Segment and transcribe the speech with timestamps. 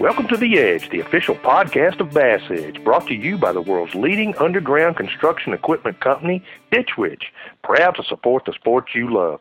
[0.00, 3.60] Welcome to The Edge, the official podcast of Bass Edge, brought to you by the
[3.60, 6.40] world's leading underground construction equipment company,
[6.70, 7.32] Ditch Witch,
[7.64, 9.40] proud to support the sports you love.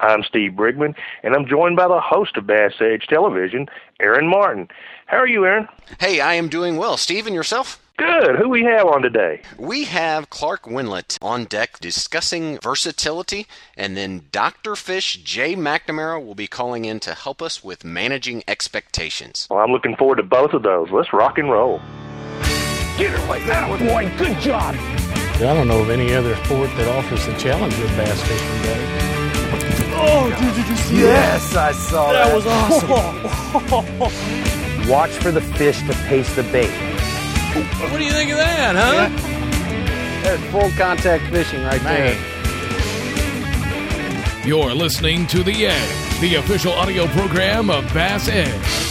[0.00, 3.68] I'm Steve Brigman, and I'm joined by the host of Bass Edge Television,
[4.00, 4.68] Aaron Martin.
[5.06, 5.68] How are you, Aaron?
[5.98, 6.96] Hey, I am doing well.
[6.96, 7.82] Steve, and yourself?
[7.96, 8.36] Good.
[8.36, 9.42] Who we have on today?
[9.58, 14.76] We have Clark Wendlandt on deck discussing versatility, and then Dr.
[14.76, 19.48] Fish Jay McNamara will be calling in to help us with managing expectations.
[19.50, 20.90] Well, I'm looking forward to both of those.
[20.92, 21.80] Let's rock and roll.
[22.98, 24.12] Get her like that, boy.
[24.16, 24.76] Good job.
[24.78, 28.97] I don't know of any other sport that offers the challenge of bass fishing does.
[30.00, 31.40] Oh, dude, did you see that?
[31.42, 32.28] Yes, I saw that.
[32.28, 32.34] that?
[32.34, 32.88] Was awesome.
[34.88, 36.70] Watch for the fish to pace the bait.
[37.90, 39.08] What do you think of that, huh?
[40.22, 42.16] There's full contact fishing right there.
[44.46, 48.87] You're listening to The Edge, the official audio program of Bass Edge.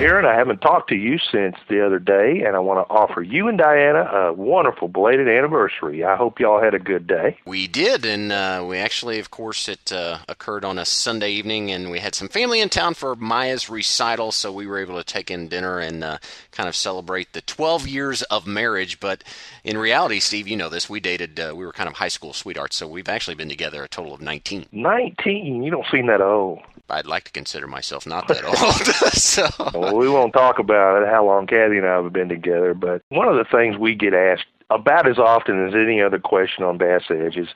[0.00, 3.20] Aaron, I haven't talked to you since the other day, and I want to offer
[3.20, 6.04] you and Diana a wonderful belated anniversary.
[6.04, 7.36] I hope y'all had a good day.
[7.44, 11.72] We did, and uh, we actually, of course, it uh, occurred on a Sunday evening,
[11.72, 15.02] and we had some family in town for Maya's recital, so we were able to
[15.02, 16.18] take in dinner and uh,
[16.52, 19.00] kind of celebrate the 12 years of marriage.
[19.00, 19.24] But
[19.64, 22.32] in reality, Steve, you know this, we dated, uh, we were kind of high school
[22.32, 24.66] sweethearts, so we've actually been together a total of 19.
[24.70, 26.60] 19, you don't seem that old.
[26.90, 28.56] I'd like to consider myself not that old.
[29.12, 32.74] so Well, we won't talk about it, how long Kathy and I have been together,
[32.74, 36.62] but one of the things we get asked about as often as any other question
[36.62, 37.48] on Bass Edge is,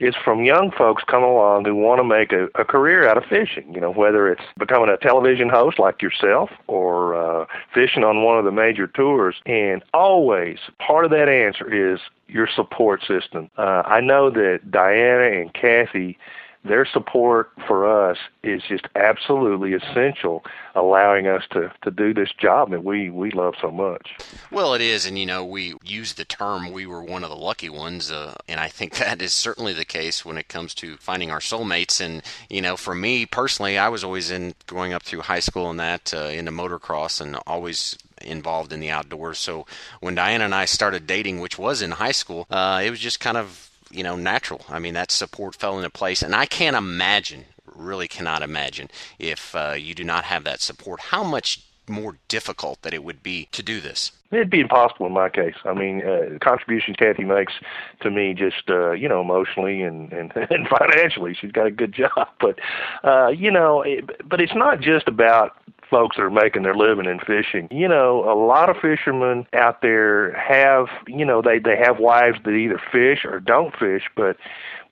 [0.00, 3.24] is from young folks come along who want to make a, a career out of
[3.24, 8.24] fishing, you know, whether it's becoming a television host like yourself or uh, fishing on
[8.24, 9.36] one of the major tours.
[9.46, 13.48] And always part of that answer is your support system.
[13.56, 16.18] Uh, I know that Diana and Kathy
[16.66, 22.70] their support for us is just absolutely essential, allowing us to, to do this job
[22.70, 24.10] that we, we love so much.
[24.50, 27.36] Well, it is, and you know, we use the term "we were one of the
[27.36, 30.96] lucky ones," uh, and I think that is certainly the case when it comes to
[30.96, 32.00] finding our soulmates.
[32.00, 35.70] And you know, for me personally, I was always in growing up through high school
[35.70, 39.38] and that uh, into motocross, and always involved in the outdoors.
[39.38, 39.66] So
[40.00, 43.20] when Diana and I started dating, which was in high school, uh, it was just
[43.20, 44.64] kind of you know natural.
[44.68, 49.56] I mean, that support fell into place, and I can't imagine, really cannot imagine, if
[49.56, 53.48] uh, you do not have that support, how much more difficult that it would be
[53.52, 54.12] to do this.
[54.32, 55.54] It'd be impossible in my case.
[55.64, 57.52] I mean, uh, contributions Kathy makes
[58.00, 61.34] to me just, uh, you know, emotionally and, and, and financially.
[61.34, 62.28] She's got a good job.
[62.40, 62.58] But,
[63.04, 65.56] uh, you know, it, but it's not just about
[65.90, 67.68] folks that are making their living in fishing.
[67.70, 72.38] You know, a lot of fishermen out there have, you know, they, they have wives
[72.44, 74.36] that either fish or don't fish, but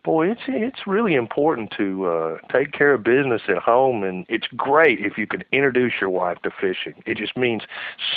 [0.05, 4.47] boy, it's it's really important to uh, take care of business at home, and it's
[4.57, 7.03] great if you can introduce your wife to fishing.
[7.07, 7.63] It just means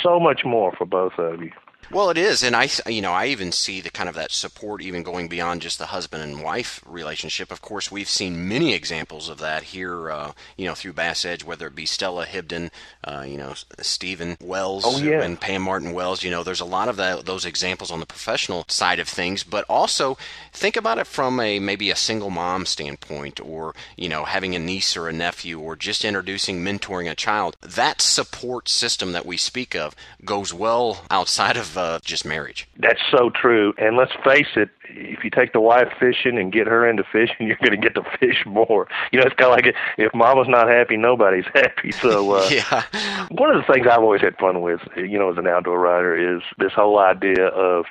[0.02, 1.52] so much more for both of you.
[1.90, 4.82] Well, it is, and I, you know, I even see the kind of that support
[4.82, 7.50] even going beyond just the husband and wife relationship.
[7.50, 11.44] Of course, we've seen many examples of that here, uh, you know, through Bass Edge,
[11.44, 12.70] whether it be Stella Hibdon,
[13.04, 15.22] uh, you know, Stephen Wells, Oh, yeah.
[15.22, 16.22] and Pam Martin Wells.
[16.22, 19.42] You know, there's a lot of that, those examples on the professional side of things,
[19.42, 20.18] but also
[20.52, 24.58] think about it from a maybe a single mom standpoint, or you know, having a
[24.58, 27.56] niece or a nephew, or just introducing, mentoring a child.
[27.62, 32.68] That support system that we speak of goes well outside of uh, just marriage.
[32.76, 33.72] That's so true.
[33.78, 37.36] And let's face it, if you take the wife fishing and get her into fishing,
[37.46, 38.88] you're going to get to fish more.
[39.12, 41.92] You know, it's kind of like if mama's not happy, nobody's happy.
[41.92, 42.82] So, uh, yeah.
[43.30, 46.36] one of the things I've always had fun with, you know, as an outdoor writer,
[46.36, 47.84] is this whole idea of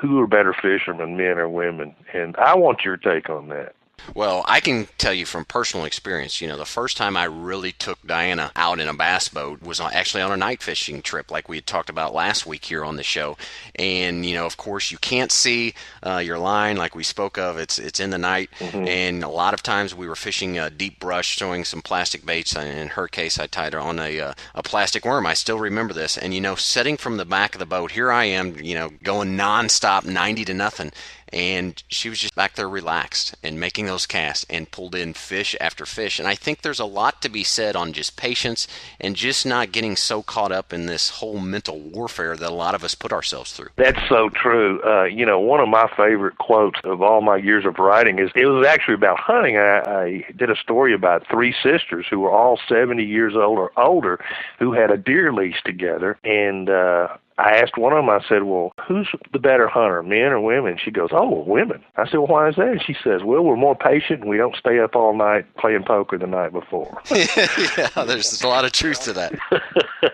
[0.00, 1.96] who are better fishermen, men or women.
[2.14, 3.74] And I want your take on that.
[4.14, 7.72] Well, I can tell you from personal experience, you know, the first time I really
[7.72, 11.48] took Diana out in a bass boat was actually on a night fishing trip, like
[11.48, 13.36] we had talked about last week here on the show.
[13.76, 17.58] And, you know, of course, you can't see uh, your line like we spoke of.
[17.58, 18.50] It's it's in the night.
[18.88, 22.56] And a lot of times we were fishing uh, deep brush, throwing some plastic baits.
[22.56, 25.26] And in her case, I tied her on a, uh, a plastic worm.
[25.26, 26.16] I still remember this.
[26.16, 28.90] And, you know, setting from the back of the boat, here I am, you know,
[29.02, 30.92] going nonstop, 90 to nothing
[31.32, 35.56] and she was just back there relaxed and making those casts and pulled in fish
[35.60, 36.18] after fish.
[36.18, 38.66] And I think there's a lot to be said on just patience
[39.00, 42.74] and just not getting so caught up in this whole mental warfare that a lot
[42.74, 43.68] of us put ourselves through.
[43.76, 44.82] That's so true.
[44.84, 48.30] Uh, you know, one of my favorite quotes of all my years of writing is
[48.34, 49.56] it was actually about hunting.
[49.56, 53.72] I, I did a story about three sisters who were all 70 years old or
[53.76, 54.22] older
[54.58, 56.18] who had a deer lease together.
[56.24, 57.08] And, uh,
[57.38, 58.10] I asked one of them.
[58.10, 62.04] I said, "Well, who's the better hunter, men or women?" She goes, "Oh, women." I
[62.04, 64.56] said, "Well, why is that?" And she says, "Well, we're more patient and we don't
[64.56, 69.02] stay up all night playing poker the night before." yeah, there's a lot of truth
[69.02, 69.32] to that.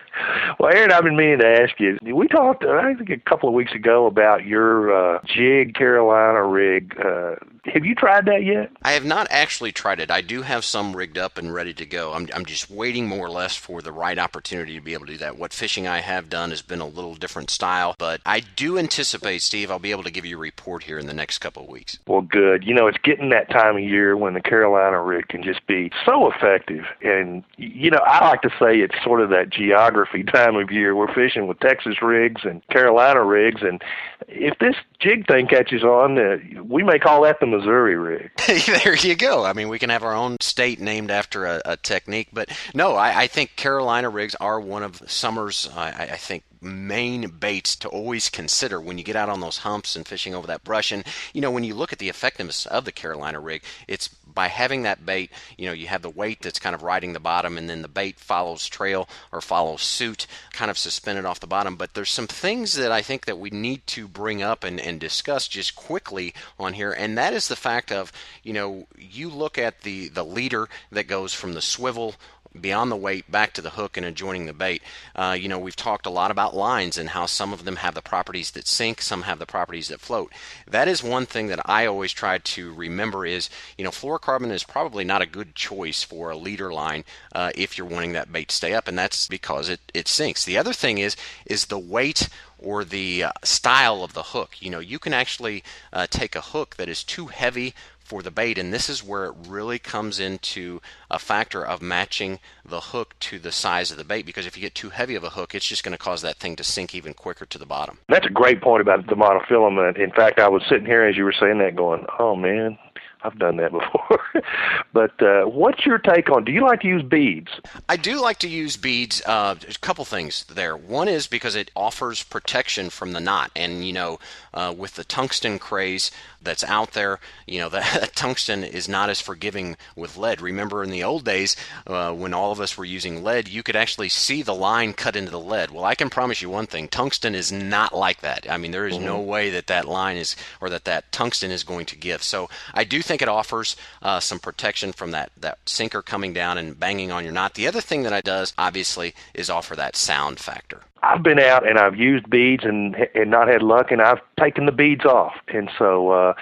[0.65, 1.99] well, Aaron, I've been meaning to ask you.
[2.03, 6.99] We talked, I think, a couple of weeks ago about your uh, jig Carolina rig.
[6.99, 7.35] Uh,
[7.67, 8.71] have you tried that yet?
[8.83, 10.11] I have not actually tried it.
[10.11, 12.13] I do have some rigged up and ready to go.
[12.13, 15.13] I'm, I'm just waiting more or less for the right opportunity to be able to
[15.13, 15.39] do that.
[15.39, 19.43] What fishing I have done has been a little different style, but I do anticipate,
[19.43, 21.69] Steve, I'll be able to give you a report here in the next couple of
[21.69, 21.99] weeks.
[22.07, 22.65] Well, good.
[22.65, 25.91] You know, it's getting that time of year when the Carolina rig can just be
[26.05, 26.85] so effective.
[27.03, 30.95] And, you know, I like to say it's sort of that geography time of year.
[30.95, 33.63] We're fishing with Texas rigs and Carolina rigs.
[33.63, 33.83] And
[34.29, 38.31] if this jig thing catches on, uh, we may call that the Missouri rig.
[38.85, 39.45] there you go.
[39.45, 42.29] I mean, we can have our own state named after a, a technique.
[42.33, 47.29] But no, I, I, think Carolina rigs are one of summer's, I, I think, main
[47.29, 50.65] baits to always consider when you get out on those humps and fishing over that
[50.65, 50.91] brush.
[50.93, 54.49] And, you know, when you look at the effectiveness of the Carolina rig, it's by
[54.49, 57.57] having that bait, you know, you have the weight that's kind of riding the bottom,
[57.57, 61.77] and then the bait follows trail or follows suit, kind of suspended off the bottom.
[61.77, 64.99] But there's some things that I think that we need to bring up and, and
[65.01, 69.59] discuss just quickly on here, and that is the fact of, you know, you look
[69.59, 72.15] at the, the leader that goes from the swivel
[72.59, 74.83] beyond the weight back to the hook and adjoining the bait.
[75.15, 77.95] Uh, you know, we've talked a lot about lines and how some of them have
[77.95, 80.33] the properties that sink, some have the properties that float.
[80.67, 84.65] That is one thing that I always try to remember is, you know, fluorocarbon is
[84.65, 87.05] probably not a good choice for a leader line
[87.35, 90.45] uh, if you're wanting that bait to stay up, and that's because it, it sinks.
[90.45, 91.17] The other thing is
[91.47, 92.29] is the weight
[92.59, 94.57] or the uh, style of the hook.
[94.61, 95.63] You know, you can actually
[95.93, 97.75] uh, take a hook that is too heavy
[98.05, 98.59] for the bait.
[98.59, 100.81] And this is where it really comes into
[101.11, 104.27] a factor of matching the hook to the size of the bait.
[104.27, 106.37] Because if you get too heavy of a hook, it's just going to cause that
[106.37, 107.99] thing to sink even quicker to the bottom.
[108.09, 109.99] That's a great point about the monofilament.
[109.99, 112.79] In fact, I was sitting here as you were saying that going, oh man,
[113.25, 114.21] I've done that before.
[114.93, 116.45] but uh, what's your take on?
[116.45, 117.51] Do you like to use beads?
[117.89, 119.23] I do like to use beads.
[119.25, 120.77] Uh, a couple things there.
[120.77, 124.19] One is because it offers protection from the knot, and you know,
[124.53, 126.11] uh, with the tungsten craze
[126.45, 130.41] that's out there, you know, that, that, tungsten is not as forgiving with lead.
[130.41, 131.57] Remember, in the old days
[131.87, 135.17] uh, when all of us were using lead, you could actually see the line cut
[135.17, 135.71] into the lead.
[135.71, 138.47] Well, I can promise you one thing: tungsten is not like that.
[138.49, 139.07] I mean, there is mm-hmm.
[139.07, 142.23] no way that that line is or that that tungsten is going to give.
[142.23, 146.59] So I do think it offers uh, some protection from that, that sinker coming down
[146.59, 147.55] and banging on your knot.
[147.55, 150.83] The other thing that it does, obviously, is offer that sound factor.
[151.05, 154.67] I've been out and I've used beads and and not had luck, and I've taken
[154.67, 156.35] the beads off, and so uh,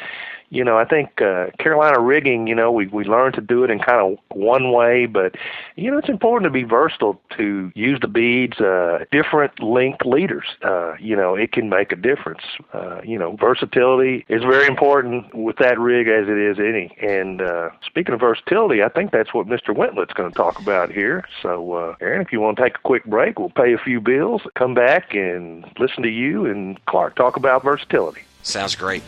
[0.52, 3.70] you know, I think uh, Carolina rigging, you know, we we learned to do it
[3.70, 5.34] in kind of one way, but
[5.76, 10.44] you know, it's important to be versatile to use the beads, uh, different link leaders.
[10.62, 12.42] Uh, you know, it can make a difference.
[12.74, 16.94] Uh, you know, versatility is very important with that rig as it is any.
[17.00, 19.74] And uh, speaking of versatility, I think that's what Mr.
[19.74, 21.24] Wendlandt's going to talk about here.
[21.40, 24.02] So, uh, Aaron, if you want to take a quick break, we'll pay a few
[24.02, 28.20] bills, come back and listen to you and Clark talk about versatility.
[28.42, 29.02] Sounds great.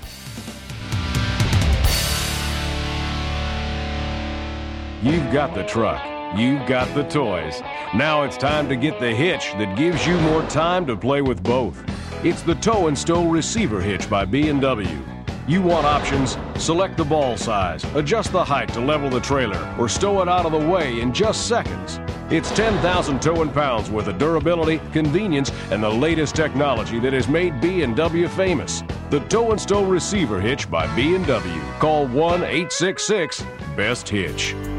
[5.05, 6.03] You've got the truck.
[6.35, 7.61] You've got the toys.
[7.95, 11.43] Now it's time to get the hitch that gives you more time to play with
[11.43, 11.85] both.
[12.25, 14.99] It's the Tow and Stow Receiver Hitch by B&W.
[15.47, 16.39] You want options?
[16.57, 20.47] Select the ball size, adjust the height to level the trailer, or stow it out
[20.47, 22.01] of the way in just seconds.
[22.31, 27.61] It's 10,000 towing pounds worth of durability, convenience, and the latest technology that has made
[27.61, 28.83] B&W famous.
[29.11, 31.61] The Tow and Stow Receiver Hitch by B&W.
[31.79, 34.74] Call 1-866-BEST-HITCH.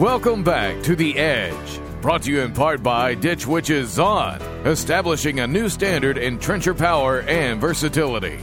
[0.00, 1.78] Welcome back to The Edge.
[2.00, 6.72] Brought to you in part by Ditch Witch's Zahn, establishing a new standard in trencher
[6.72, 8.38] power and versatility.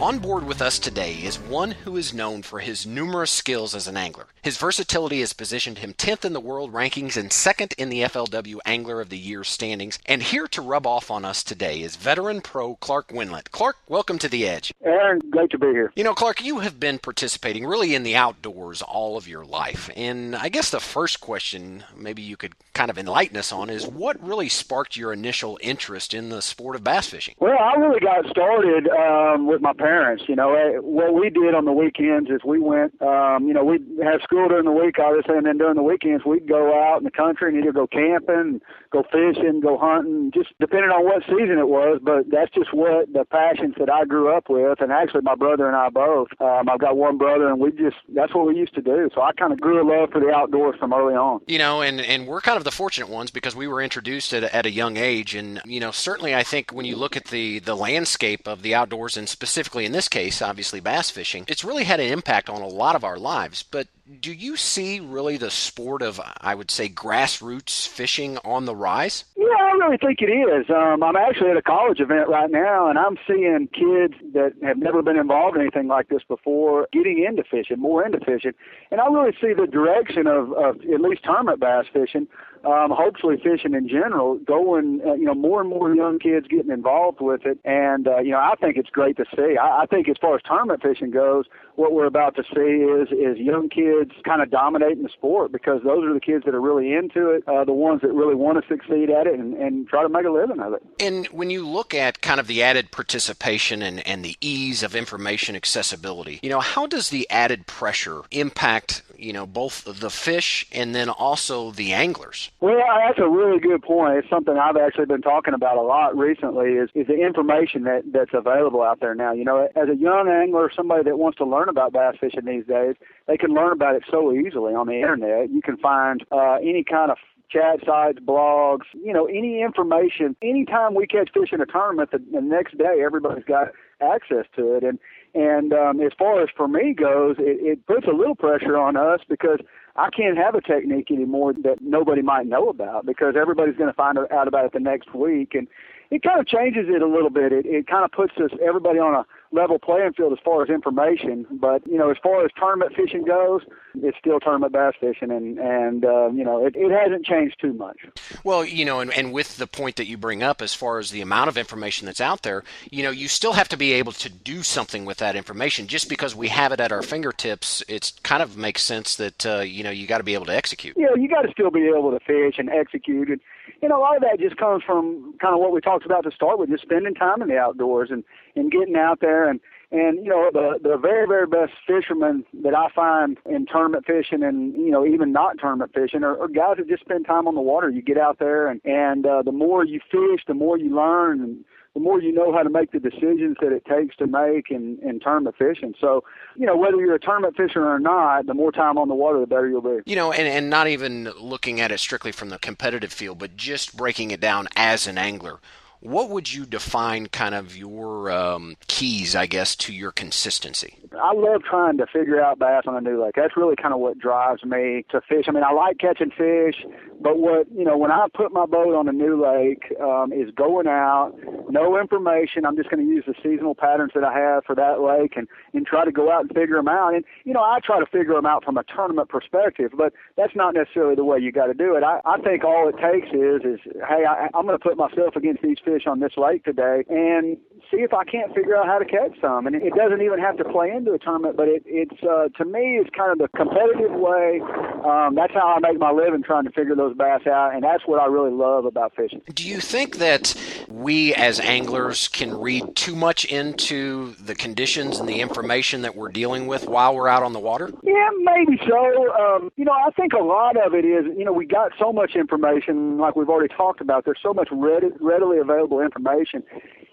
[0.00, 3.86] On board with us today is one who is known for his numerous skills as
[3.86, 4.26] an angler.
[4.42, 8.58] His versatility has positioned him 10th in the world rankings and 2nd in the FLW
[8.66, 9.98] Angler of the Year standings.
[10.04, 13.52] And here to rub off on us today is veteran pro Clark Wendlandt.
[13.52, 14.74] Clark, welcome to the Edge.
[14.84, 15.92] Aaron, great to be here.
[15.96, 19.88] You know, Clark, you have been participating really in the outdoors all of your life.
[19.96, 23.86] And I guess the first question maybe you could kind of enlighten us on is
[23.86, 27.36] what really sparked your initial interest in the sport of bass fishing?
[27.38, 30.24] Well, I really got started um, with my parents.
[30.28, 33.64] You know, eh, what we did on the weekends is we went, um, you know,
[33.64, 36.98] we'd have school during the week, obviously, and then during the weekends we'd go out
[36.98, 38.60] in the country and either go camping,
[38.90, 42.00] go fishing, go hunting, just depending on what season it was.
[42.02, 45.66] But that's just what the passions that I grew up with, and actually my brother
[45.66, 46.28] and I both.
[46.40, 49.10] Um, I've got one brother, and we just that's what we used to do.
[49.14, 51.40] So I kind of grew a love for the outdoors from early on.
[51.46, 54.44] You know, and and we're kind of the fortunate ones because we were introduced at
[54.44, 57.58] at a young age, and you know, certainly I think when you look at the
[57.58, 61.84] the landscape of the outdoors, and specifically in this case, obviously bass fishing, it's really
[61.84, 63.62] had an impact on a lot of our lives.
[63.62, 63.88] But
[64.20, 69.24] do you see really the sport of, I would say, grassroots fishing on the rise?
[69.36, 70.68] Yeah, I really think it is.
[70.68, 74.78] Um, I'm actually at a college event right now, and I'm seeing kids that have
[74.78, 78.52] never been involved in anything like this before getting into fishing, more into fishing.
[78.90, 82.28] And I really see the direction of, of at least tournament bass fishing
[82.64, 86.70] um, hopefully fishing in general, going, uh, you know, more and more young kids getting
[86.70, 87.58] involved with it.
[87.64, 89.56] And, uh, you know, I think it's great to see.
[89.56, 91.44] I, I think as far as tournament fishing goes,
[91.76, 95.82] what we're about to see is, is young kids kind of dominating the sport because
[95.82, 98.62] those are the kids that are really into it, uh, the ones that really want
[98.62, 100.82] to succeed at it and, and try to make a living of it.
[101.00, 104.94] And when you look at kind of the added participation and, and the ease of
[104.94, 110.66] information accessibility, you know, how does the added pressure impact, you know, both the fish
[110.72, 112.50] and then also the anglers?
[112.60, 114.18] Well, that's a really good point.
[114.18, 116.72] It's something I've actually been talking about a lot recently.
[116.72, 119.32] Is is the information that that's available out there now?
[119.32, 122.66] You know, as a young angler, somebody that wants to learn about bass fishing these
[122.66, 125.50] days, they can learn about it so easily on the internet.
[125.50, 127.18] You can find uh, any kind of
[127.54, 130.36] chat sites, blogs, you know, any information.
[130.42, 133.68] Anytime we catch fish in a tournament, the, the next day everybody's got
[134.00, 134.82] access to it.
[134.82, 134.98] And
[135.34, 138.96] and um, as far as for me goes, it, it puts a little pressure on
[138.96, 139.58] us because
[139.96, 143.94] I can't have a technique anymore that nobody might know about because everybody's going to
[143.94, 145.68] find out about it the next week, and
[146.10, 147.52] it kind of changes it a little bit.
[147.52, 150.68] It it kind of puts us everybody on a level playing field as far as
[150.68, 151.46] information.
[151.50, 153.62] But you know, as far as tournament fishing goes,
[153.94, 157.72] it's still tournament bass fishing, and and uh, you know, it, it hasn't changed too
[157.72, 157.96] much.
[158.42, 161.10] Well, you know, and, and with the point that you bring up, as far as
[161.10, 164.12] the amount of information that's out there, you know, you still have to be able
[164.12, 165.86] to do something with that information.
[165.86, 169.60] Just because we have it at our fingertips, it kind of makes sense that uh,
[169.60, 170.96] you know you got to be able to execute.
[170.98, 173.40] Yeah, you got to still be able to fish and execute and
[173.82, 176.24] you know, a lot of that just comes from kind of what we talked about
[176.24, 178.24] to start with, just spending time in the outdoors and
[178.56, 182.74] and getting out there and and you know the the very very best fishermen that
[182.74, 186.76] I find in tournament fishing and you know even not tournament fishing are, are guys
[186.78, 187.88] that just spend time on the water.
[187.88, 191.40] You get out there and and uh, the more you fish, the more you learn
[191.40, 194.70] and the more you know how to make the decisions that it takes to make
[194.70, 195.94] in, in tournament fishing.
[196.00, 196.24] So,
[196.56, 199.38] you know, whether you're a tournament fisher or not, the more time on the water,
[199.40, 200.00] the better you'll be.
[200.04, 203.56] You know, and, and not even looking at it strictly from the competitive field, but
[203.56, 205.60] just breaking it down as an angler
[206.04, 210.98] what would you define kind of your um, keys, I guess, to your consistency?
[211.20, 213.34] I love trying to figure out bass on a new lake.
[213.36, 215.46] That's really kind of what drives me to fish.
[215.48, 216.84] I mean, I like catching fish,
[217.20, 220.50] but what you know, when I put my boat on a new lake, um, is
[220.54, 221.32] going out,
[221.70, 222.66] no information.
[222.66, 225.48] I'm just going to use the seasonal patterns that I have for that lake, and
[225.72, 227.14] and try to go out and figure them out.
[227.14, 230.54] And you know, I try to figure them out from a tournament perspective, but that's
[230.54, 232.02] not necessarily the way you got to do it.
[232.02, 235.36] I, I think all it takes is is hey, I, I'm going to put myself
[235.36, 237.56] against these fish on this lake today, and
[237.90, 239.66] see if I can't figure out how to catch some.
[239.66, 242.64] And it doesn't even have to play into a tournament, but it, it's uh, to
[242.64, 244.60] me it's kind of the competitive way.
[245.04, 248.04] Um, that's how I make my living trying to figure those bass out, and that's
[248.06, 249.42] what I really love about fishing.
[249.52, 250.54] Do you think that
[250.88, 256.30] we as anglers can read too much into the conditions and the information that we're
[256.30, 257.92] dealing with while we're out on the water?
[258.02, 259.34] Yeah, maybe so.
[259.34, 262.12] Um, you know, I think a lot of it is, you know, we got so
[262.12, 264.24] much information, like we've already talked about.
[264.24, 266.62] There's so much ready, readily available information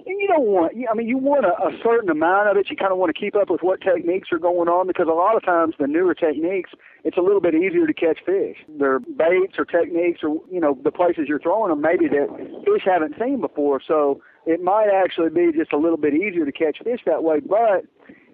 [0.05, 2.69] and you don't want I mean you want a, a certain amount of it.
[2.69, 5.13] You kind of want to keep up with what techniques are going on because a
[5.13, 6.71] lot of times the newer techniques
[7.03, 8.57] it's a little bit easier to catch fish.
[8.77, 12.27] They're baits or techniques or you know the places you're throwing them maybe that
[12.65, 13.81] fish haven't seen before.
[13.85, 17.39] So it might actually be just a little bit easier to catch fish that way,
[17.39, 17.85] but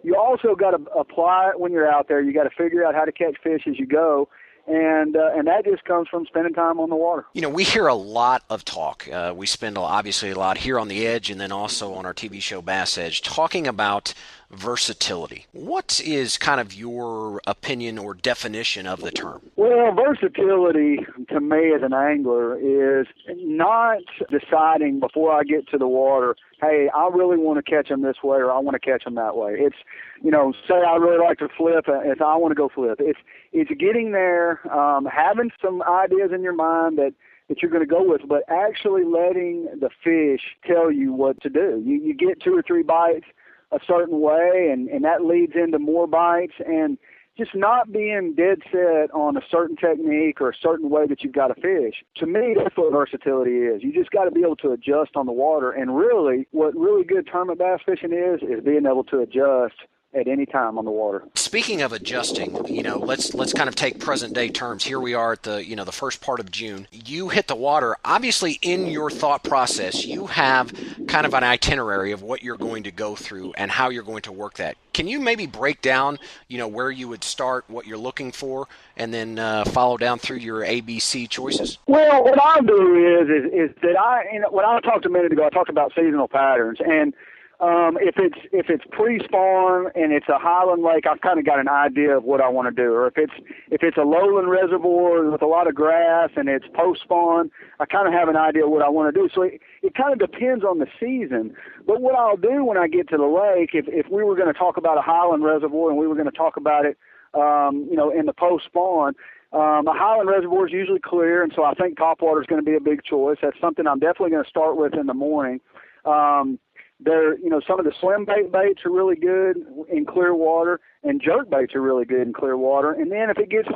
[0.04, 2.22] you also got to apply it when you're out there.
[2.22, 4.30] You got to figure out how to catch fish as you go
[4.68, 7.26] and uh, and that just comes from spending time on the water.
[7.34, 9.08] You know, we hear a lot of talk.
[9.08, 12.14] Uh, we spend obviously a lot here on the Edge, and then also on our
[12.14, 14.14] TV show Bass Edge, talking about
[14.52, 15.46] versatility.
[15.52, 19.42] What is kind of your opinion or definition of the term?
[19.56, 24.00] Well, versatility to me as an angler is not
[24.30, 28.18] deciding before I get to the water, hey, I really want to catch them this
[28.24, 29.56] way or I want to catch them that way.
[29.60, 29.76] It's,
[30.24, 33.00] you know, say I really like to flip, if I want to go flip.
[33.00, 33.20] It's
[33.54, 37.14] it's getting there, um, having some ideas in your mind that
[37.50, 41.50] that you're going to go with, but actually letting the fish tell you what to
[41.50, 41.82] do.
[41.86, 43.26] You, you get two or three bites,
[43.72, 46.98] a certain way, and and that leads into more bites and
[47.38, 51.34] just not being dead set on a certain technique or a certain way that you've
[51.34, 52.04] got to fish.
[52.18, 53.84] To me, that's what versatility is.
[53.84, 55.72] You just got to be able to adjust on the water.
[55.72, 59.76] And really, what really good tournament bass fishing is, is being able to adjust
[60.14, 61.24] at any time on the water.
[61.36, 64.84] Speaking of adjusting, you know, let's let's kind of take present day terms.
[64.84, 66.88] Here we are at the you know the first part of June.
[66.92, 67.98] You hit the water.
[68.06, 70.74] Obviously, in your thought process, you have
[71.08, 74.24] kind of an itinerary of what you're going to go through and how you're going
[74.24, 74.78] to work that.
[74.94, 78.68] Can you maybe break down, you know, where you would start, what you're looking for,
[78.96, 81.78] and then uh, follow down through your ABC choices?
[81.86, 85.10] Well, what I'll do is is, is that I, you know, when I talked a
[85.10, 87.14] minute ago, I talked about seasonal patterns and
[87.60, 91.60] um, if it's if it's pre-spawn and it's a highland lake, I've kind of got
[91.60, 92.94] an idea of what I want to do.
[92.94, 93.34] Or if it's
[93.72, 97.50] if it's a lowland reservoir with a lot of grass and it's post-spawn,
[97.80, 99.28] I kind of have an idea of what I want to do.
[99.34, 101.56] So it, it kind of depends on the season.
[101.88, 104.54] But what I'll do when I get to the lake, if if we were going
[104.54, 106.96] to talk about a highland reservoir and we were going to talk about it,
[107.34, 109.16] um, you know, in the post-spawn,
[109.52, 112.70] um, a highland reservoir is usually clear, and so I think topwater is going to
[112.70, 113.38] be a big choice.
[113.42, 115.60] That's something I'm definitely going to start with in the morning.
[116.06, 116.60] Um,
[117.00, 119.58] they're, you know, some of the slim bait baits are really good
[119.90, 122.92] in clear water, and jerk baits are really good in clear water.
[122.92, 123.68] And then if it gets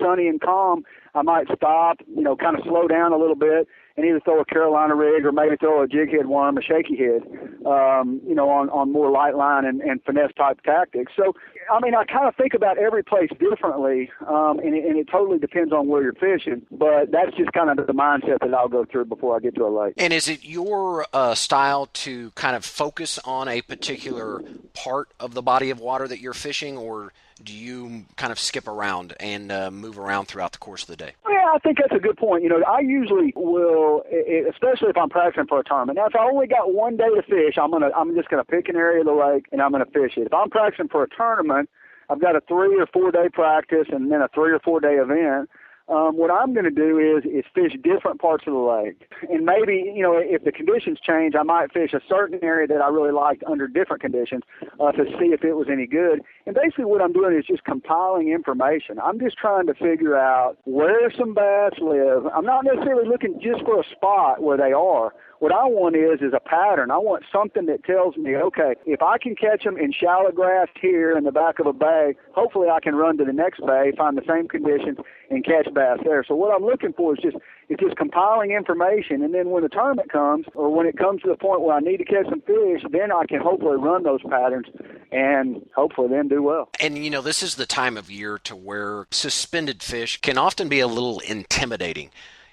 [0.00, 3.66] sunny and calm, I might stop, you know, kind of slow down a little bit,
[3.96, 6.96] and either throw a Carolina rig or maybe throw a jig head worm, a shaky
[6.96, 7.22] head,
[7.66, 11.12] um, you know, on, on more light line and, and finesse type tactics.
[11.16, 11.34] So,
[11.70, 15.08] I mean, I kind of think about every place differently, um, and, it, and it
[15.10, 16.62] totally depends on where you're fishing.
[16.70, 19.66] But that's just kind of the mindset that I'll go through before I get to
[19.66, 19.94] a lake.
[19.96, 24.40] And is it your uh, style to kind of focus on a particular
[24.72, 28.66] part of the body of water that you're fishing, or do you kind of skip
[28.68, 31.12] around and uh, move around throughout the course of the day?
[31.28, 32.42] Yeah, I think that's a good point.
[32.42, 34.02] You know, I usually will,
[34.48, 35.96] especially if I'm practicing for a tournament.
[35.96, 38.68] Now, if I only got one day to fish, I'm gonna, I'm just gonna pick
[38.68, 40.26] an area of the lake and I'm gonna fish it.
[40.26, 41.70] If I'm practicing for a tournament,
[42.08, 44.94] I've got a three or four day practice and then a three or four day
[44.94, 45.48] event
[45.90, 49.44] um, what I'm going to do is is fish different parts of the lake, and
[49.44, 52.88] maybe you know if the conditions change, I might fish a certain area that I
[52.88, 54.42] really liked under different conditions
[54.78, 56.20] uh, to see if it was any good.
[56.46, 58.98] And basically, what I'm doing is just compiling information.
[59.02, 62.26] I'm just trying to figure out where some bass live.
[62.26, 65.12] I'm not necessarily looking just for a spot where they are.
[65.40, 66.90] What I want is is a pattern.
[66.90, 70.68] I want something that tells me, okay, if I can catch them in shallow grass
[70.78, 73.90] here in the back of a bay, hopefully I can run to the next bay,
[73.96, 74.98] find the same conditions,
[75.30, 76.22] and catch bass there.
[76.28, 77.38] So what I'm looking for is just
[77.70, 81.28] it's just compiling information, and then when the tournament comes, or when it comes to
[81.28, 84.20] the point where I need to catch some fish, then I can hopefully run those
[84.28, 84.66] patterns
[85.10, 86.68] and hopefully then do well.
[86.80, 90.68] And you know, this is the time of year to where suspended fish can often
[90.68, 92.10] be a little intimidating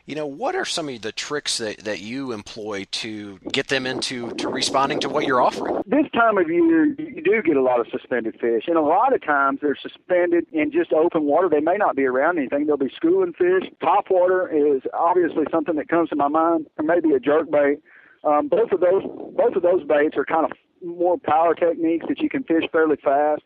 [0.07, 3.85] you know, what are some of the tricks that, that you employ to get them
[3.85, 5.83] into to responding to what you're offering?
[5.85, 9.13] This time of year, you do get a lot of suspended fish, and a lot
[9.13, 11.49] of times they're suspended in just open water.
[11.49, 12.65] They may not be around anything.
[12.65, 13.69] They'll be schooling fish.
[13.81, 17.79] Top water is obviously something that comes to my mind, or maybe a jerk bait.
[18.23, 19.03] Um, both of those
[19.35, 22.95] both of those baits are kind of more power techniques that you can fish fairly
[23.03, 23.43] fast,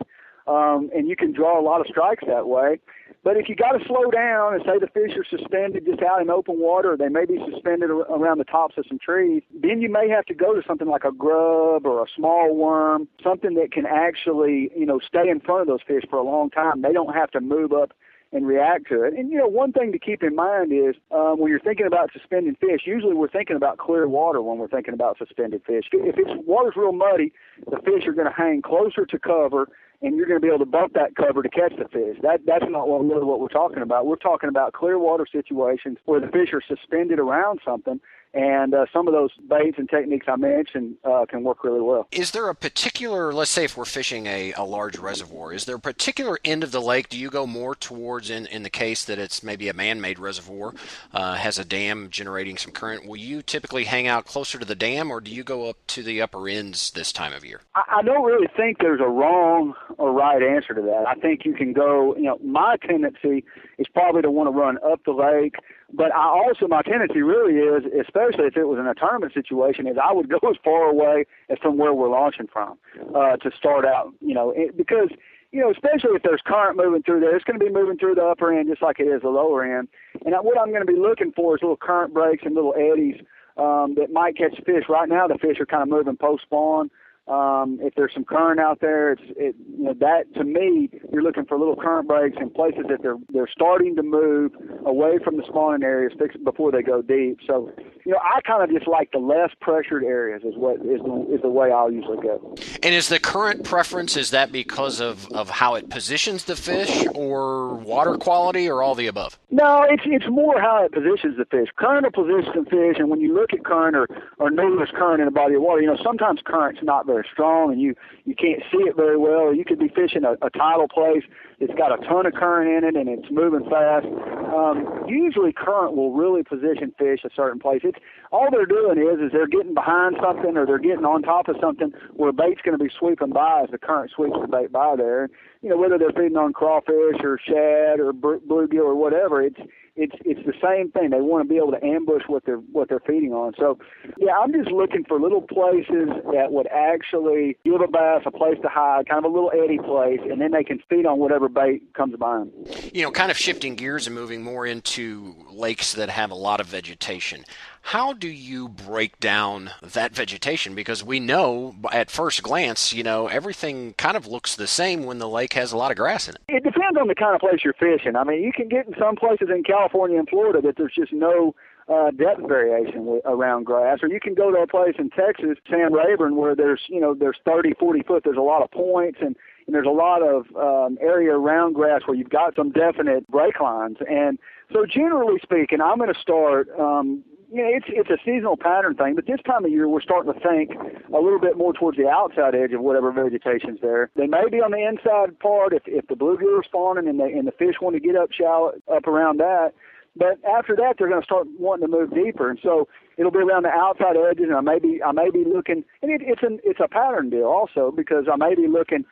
[0.47, 2.79] um, and you can draw a lot of strikes that way.
[3.23, 6.21] But if you got to slow down and say the fish are suspended just out
[6.21, 9.91] in open water, they may be suspended around the tops of some trees, then you
[9.91, 13.71] may have to go to something like a grub or a small worm, something that
[13.71, 16.81] can actually, you know, stay in front of those fish for a long time.
[16.81, 17.93] They don't have to move up
[18.33, 19.13] and react to it.
[19.13, 22.11] And you know, one thing to keep in mind is um, when you're thinking about
[22.13, 25.85] suspended fish, usually we're thinking about clear water when we're thinking about suspended fish.
[25.91, 27.33] If it's water's real muddy,
[27.69, 29.67] the fish are going to hang closer to cover
[30.01, 32.17] and you're going to be able to bump that cover to catch the fish.
[32.21, 34.07] That that's not what really what we're talking about.
[34.07, 37.99] We're talking about clear water situations where the fish are suspended around something
[38.33, 42.07] and uh, some of those baits and techniques I mentioned uh, can work really well.
[42.11, 45.75] Is there a particular, let's say if we're fishing a, a large reservoir, is there
[45.75, 47.09] a particular end of the lake?
[47.09, 50.19] Do you go more towards, in, in the case that it's maybe a man made
[50.19, 50.73] reservoir,
[51.13, 53.05] uh, has a dam generating some current?
[53.05, 56.03] Will you typically hang out closer to the dam or do you go up to
[56.03, 57.61] the upper ends this time of year?
[57.75, 61.05] I, I don't really think there's a wrong or right answer to that.
[61.07, 63.43] I think you can go, you know, my tendency
[63.77, 65.55] is probably to want to run up the lake
[65.93, 69.87] but I also my tendency really is, especially if it was in a tournament situation,
[69.87, 72.77] is I would go as far away as from where we're launching from
[73.15, 74.13] uh, to start out.
[74.21, 75.09] You know, it, because
[75.51, 78.15] you know, especially if there's current moving through there, it's going to be moving through
[78.15, 79.89] the upper end just like it is the lower end.
[80.25, 83.15] And what I'm going to be looking for is little current breaks and little eddies
[83.57, 84.85] um, that might catch fish.
[84.87, 86.89] Right now, the fish are kind of moving post spawn.
[87.31, 91.23] Um, if there's some current out there, it's it, you know that to me, you're
[91.23, 94.51] looking for little current breaks in places that they're they're starting to move
[94.85, 96.11] away from the spawning areas
[96.43, 97.39] before they go deep.
[97.47, 97.71] So,
[98.05, 101.27] you know, I kind of just like the less pressured areas is what is the,
[101.33, 102.55] is the way I'll usually go.
[102.83, 107.05] And is the current preference is that because of of how it positions the fish,
[107.15, 109.39] or water quality, or all the above?
[109.51, 111.69] No, it's it's more how it positions the fish.
[111.77, 115.21] Current will position the fish, and when you look at current or or there's current
[115.21, 118.35] in a body of water, you know sometimes current's not very strong, and you you
[118.35, 119.53] can't see it very well.
[119.53, 121.23] You could be fishing a, a tidal place
[121.61, 124.07] it's got a ton of current in it and it's moving fast.
[124.51, 127.81] Um, usually, current will really position fish a certain place.
[127.83, 127.99] It's
[128.31, 131.57] all they're doing is is they're getting behind something or they're getting on top of
[131.61, 134.95] something where bait's going to be sweeping by as the current sweeps the bait by
[134.97, 135.29] there.
[135.61, 139.59] You know, whether they're feeding on crawfish or shad or bluegill or whatever, it's
[139.95, 141.09] it's it's the same thing.
[141.09, 143.53] They want to be able to ambush what they're what they're feeding on.
[143.57, 143.77] So,
[144.17, 148.57] yeah, I'm just looking for little places that would actually give a bass a place
[148.61, 151.49] to hide, kind of a little eddy place, and then they can feed on whatever
[151.53, 152.51] bait comes by them.
[152.93, 156.59] You know, kind of shifting gears and moving more into lakes that have a lot
[156.59, 157.45] of vegetation.
[157.83, 160.75] How do you break down that vegetation?
[160.75, 165.19] Because we know at first glance, you know, everything kind of looks the same when
[165.19, 166.41] the lake has a lot of grass in it.
[166.47, 168.15] It depends on the kind of place you're fishing.
[168.15, 171.11] I mean, you can get in some places in California and Florida that there's just
[171.11, 171.55] no
[171.91, 175.57] uh, depth variation w- around grass, or you can go to a place in Texas,
[175.69, 179.17] Sam Rayburn, where there's you know there's 30, 40 foot, there's a lot of points,
[179.21, 183.27] and, and there's a lot of um, area around grass where you've got some definite
[183.27, 183.97] break lines.
[184.09, 184.39] And
[184.73, 188.95] so, generally speaking, I'm going to start um, you know, it's it's a seasonal pattern
[188.95, 191.97] thing, but this time of year we're starting to think a little bit more towards
[191.97, 194.09] the outside edge of whatever vegetation's there.
[194.15, 197.25] They may be on the inside part if if the bluegill are spawning and the
[197.25, 199.73] and the fish want to get up shallow up around that.
[200.15, 203.39] But after that, they're going to start wanting to move deeper, and so it'll be
[203.39, 204.45] around the outside edges.
[204.47, 207.29] And I may be I may be looking, and it, it's an it's a pattern
[207.29, 209.03] deal also because I may be looking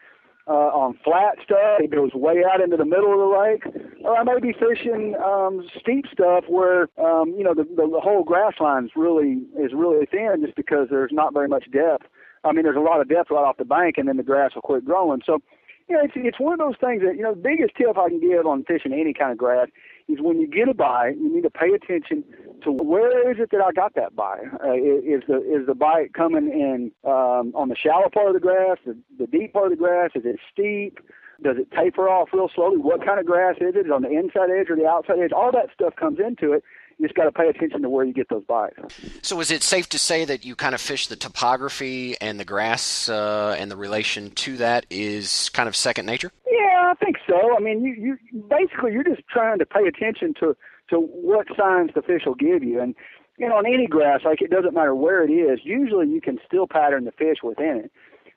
[0.50, 1.80] uh, on flat stuff.
[1.80, 3.86] It goes way out into the middle of the lake.
[4.04, 8.02] Or I may be fishing um, steep stuff where um, you know the, the the
[8.02, 12.08] whole grass line is really is really thin just because there's not very much depth.
[12.44, 14.56] I mean, there's a lot of depth right off the bank, and then the grass
[14.56, 15.22] will quit growing.
[15.26, 15.40] So,
[15.88, 18.10] you know, it's it's one of those things that you know the biggest tip I
[18.10, 19.68] can give on fishing any kind of grass
[20.10, 22.24] is when you get a bite, you need to pay attention
[22.64, 24.46] to where is it that I got that bite.
[24.64, 28.40] Uh, is the is the bite coming in um, on the shallow part of the
[28.40, 30.12] grass, the, the deep part of the grass?
[30.16, 31.00] Is it steep?
[31.42, 32.78] Does it taper off real slowly?
[32.78, 33.80] What kind of grass is it?
[33.80, 35.32] Is it on the inside edge or the outside edge?
[35.32, 36.64] All that stuff comes into it
[37.00, 38.78] you just got to pay attention to where you get those bites.
[39.22, 42.46] So, is it safe to say that you kind of fish the topography and the
[42.46, 46.32] grass uh, and the relation to that is kind of second nature?
[46.46, 47.56] Yeah, I think so.
[47.56, 48.18] I mean, you, you
[48.50, 50.56] basically you're just trying to pay attention to
[50.90, 52.96] to what signs the fish will give you, and
[53.38, 55.60] you know, on any grass, like it doesn't matter where it is.
[55.64, 57.92] Usually, you can still pattern the fish within it.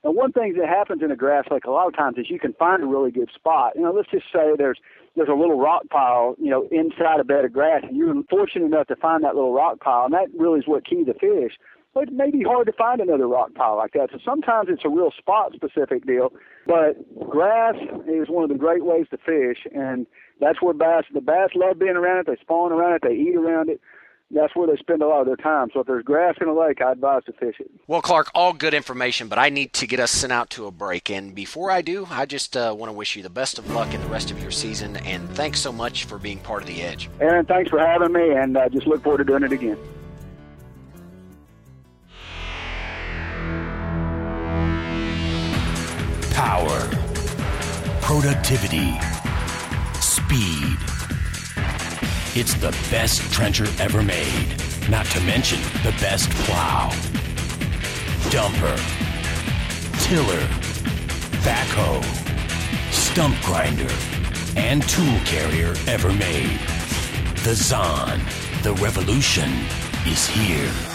[0.04, 2.38] And one thing that happens in a grass lake a lot of times is you
[2.38, 3.72] can find a really good spot.
[3.76, 4.78] You know, let's just say there's
[5.14, 8.64] there's a little rock pile, you know, inside a bed of grass, and you're fortunate
[8.66, 11.52] enough to find that little rock pile, and that really is what keys the fish.
[11.94, 14.08] But it may be hard to find another rock pile like that.
[14.10, 16.32] So sometimes it's a real spot specific deal.
[16.66, 16.96] But
[17.28, 17.74] grass
[18.08, 20.06] is one of the great ways to fish, and
[20.40, 22.26] that's where bass the bass love being around it.
[22.26, 23.02] They spawn around it.
[23.02, 23.80] They eat around it
[24.32, 25.68] that's where they spend a lot of their time.
[25.72, 27.70] So if there's grass in a lake, I advise to fish it.
[27.86, 30.70] Well, Clark, all good information, but I need to get us sent out to a
[30.70, 31.10] break.
[31.10, 33.92] And before I do, I just uh, want to wish you the best of luck
[33.94, 34.96] in the rest of your season.
[34.96, 37.10] And thanks so much for being part of the Edge.
[37.20, 39.78] Aaron, thanks for having me, and uh, just look forward to doing it again.
[46.32, 46.88] Power,
[48.00, 48.98] productivity,
[52.34, 54.54] it's the best trencher ever made,
[54.88, 56.88] not to mention the best plow,
[58.30, 58.76] dumper,
[60.04, 60.40] tiller,
[61.42, 62.02] backhoe,
[62.90, 63.92] stump grinder,
[64.56, 66.58] and tool carrier ever made.
[67.44, 68.20] The Zahn,
[68.62, 69.50] the revolution,
[70.06, 70.91] is here.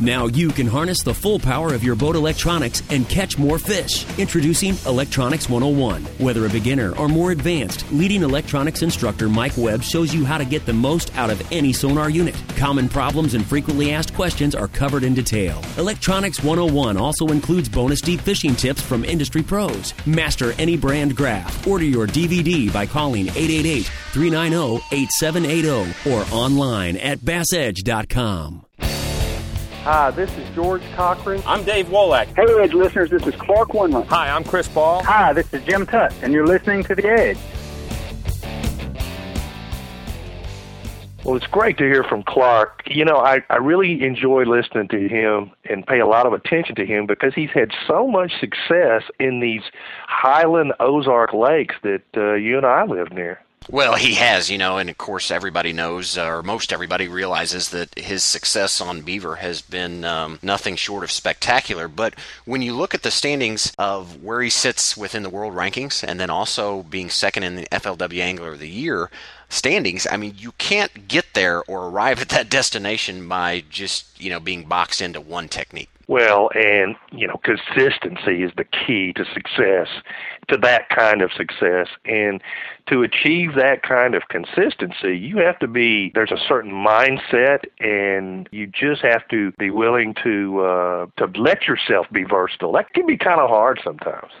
[0.00, 4.06] Now you can harness the full power of your boat electronics and catch more fish.
[4.16, 6.04] Introducing Electronics 101.
[6.18, 10.44] Whether a beginner or more advanced, leading electronics instructor Mike Webb shows you how to
[10.44, 12.36] get the most out of any sonar unit.
[12.56, 15.60] Common problems and frequently asked questions are covered in detail.
[15.78, 19.94] Electronics 101 also includes bonus deep fishing tips from industry pros.
[20.06, 21.66] Master any brand graph.
[21.66, 23.82] Order your DVD by calling 888
[24.12, 28.67] 390 8780 or online at bassedge.com.
[29.90, 31.42] Hi, this is George Cochran.
[31.46, 32.26] I'm Dave Wolak.
[32.36, 34.04] Hey, Edge listeners, this is Clark Wendlandt.
[34.08, 35.02] Hi, I'm Chris Ball.
[35.02, 37.38] Hi, this is Jim Tutt, and you're listening to The Edge.
[41.24, 42.82] Well, it's great to hear from Clark.
[42.84, 46.74] You know, I, I really enjoy listening to him and pay a lot of attention
[46.74, 49.62] to him because he's had so much success in these
[50.06, 53.40] highland Ozark lakes that uh, you and I live near.
[53.70, 57.68] Well, he has, you know, and of course, everybody knows, uh, or most everybody realizes,
[57.70, 61.86] that his success on Beaver has been um, nothing short of spectacular.
[61.86, 62.14] But
[62.46, 66.18] when you look at the standings of where he sits within the world rankings, and
[66.18, 69.10] then also being second in the FLW Angler of the Year
[69.50, 74.30] standings, I mean, you can't get there or arrive at that destination by just, you
[74.30, 75.90] know, being boxed into one technique.
[76.08, 79.88] Well, and you know, consistency is the key to success,
[80.48, 81.88] to that kind of success.
[82.06, 82.42] And
[82.90, 88.48] to achieve that kind of consistency, you have to be there's a certain mindset, and
[88.52, 92.72] you just have to be willing to uh, to let yourself be versatile.
[92.72, 94.32] That can be kind of hard sometimes.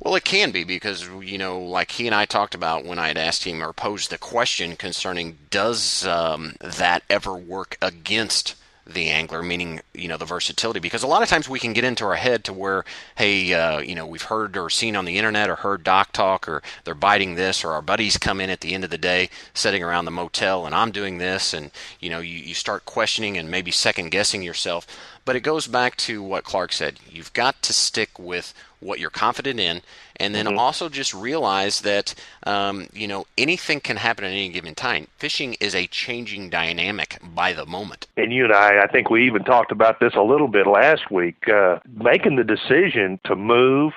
[0.00, 3.08] Well, it can be because, you know, like he and I talked about when I
[3.08, 9.10] had asked him or posed the question concerning does um, that ever work against the
[9.10, 10.80] angler, meaning you know the versatility.
[10.80, 12.84] Because a lot of times we can get into our head to where,
[13.16, 16.48] hey, uh, you know, we've heard or seen on the internet or heard dock talk,
[16.48, 19.30] or they're biting this, or our buddies come in at the end of the day
[19.54, 23.38] sitting around the motel, and I'm doing this, and you know, you, you start questioning
[23.38, 24.86] and maybe second guessing yourself.
[25.24, 26.98] But it goes back to what Clark said.
[27.08, 29.82] You've got to stick with what you're confident in,
[30.16, 30.58] and then mm-hmm.
[30.58, 35.06] also just realize that um, you know anything can happen at any given time.
[35.18, 38.06] Fishing is a changing dynamic by the moment.
[38.16, 41.10] And you and I, I think we even talked about this a little bit last
[41.10, 41.48] week.
[41.48, 43.92] Uh, making the decision to move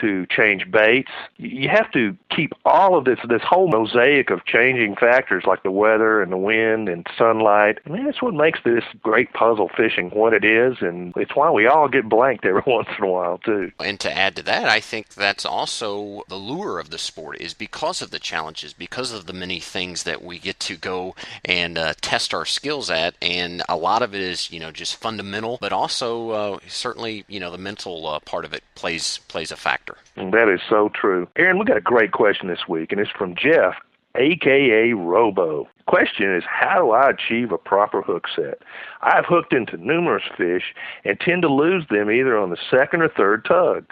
[0.00, 1.10] to change baits.
[1.36, 5.70] You have to keep all of this this whole mosaic of changing factors like the
[5.70, 7.78] weather and the wind and sunlight.
[7.86, 11.50] I mean, that's what makes this great puzzle fishing what it is, and it's why
[11.50, 13.72] we all get blanked every once in a while too.
[13.80, 17.54] And to add to that, I think that's also the lure of the sport is
[17.54, 21.78] because of the challenges, because of the many things that we get to go and
[21.78, 25.58] uh, test our skills at, and a lot of it is you know just fundamental,
[25.60, 29.56] but also uh, certainly you know the mental uh, part of it plays plays a
[29.56, 30.30] factor factor.
[30.30, 31.28] That is so true.
[31.36, 33.74] Aaron, we got a great question this week, and it's from Jeff,
[34.16, 35.68] aka Robo.
[35.86, 38.62] Question is, how do I achieve a proper hook set?
[39.02, 43.08] I've hooked into numerous fish and tend to lose them either on the second or
[43.08, 43.86] third tug.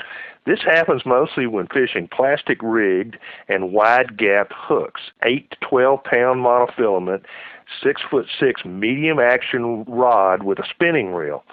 [0.46, 3.16] This happens mostly when fishing plastic rigged
[3.48, 7.22] and wide gapped hooks, 8 to 12 pound monofilament,
[7.82, 11.44] 6 foot 6 medium action rod with a spinning reel.